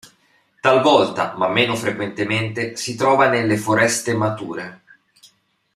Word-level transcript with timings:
Talvolta, 0.61 1.35
ma 1.37 1.47
meno 1.47 1.75
frequentemente, 1.75 2.75
si 2.75 2.95
trova 2.95 3.27
nelle 3.27 3.55
foreste 3.55 4.15
mature. 4.15 4.81